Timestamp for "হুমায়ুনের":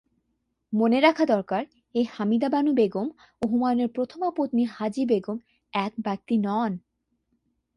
3.47-3.87